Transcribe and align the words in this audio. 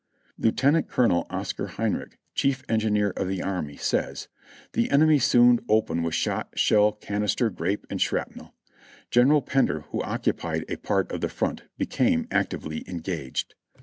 Lieutenant 0.35 0.87
Colonel 0.89 1.27
Oscar 1.29 1.67
Heinrich, 1.67 2.17
Chief 2.33 2.63
Engineer 2.67 3.11
of 3.11 3.27
the 3.27 3.43
Army, 3.43 3.77
says: 3.77 4.29
"The 4.73 4.89
enemy 4.89 5.19
soon 5.19 5.59
opened 5.69 6.03
with 6.03 6.15
shot, 6.15 6.57
shell, 6.57 6.93
canister, 6.93 7.51
grape 7.51 7.85
and 7.87 8.01
shrapnel. 8.01 8.55
General 9.11 9.43
Pender, 9.43 9.81
who 9.91 10.01
occupied 10.01 10.65
a 10.69 10.77
part 10.77 11.11
of 11.11 11.21
the 11.21 11.29
front, 11.29 11.65
became 11.77 12.25
actively 12.31 12.83
engaged. 12.89 13.53